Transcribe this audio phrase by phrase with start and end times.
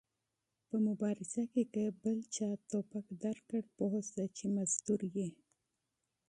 [0.67, 5.29] په مبارزه کې چې بل چا ټوپک درکړ پوه سه چې مزدور ېې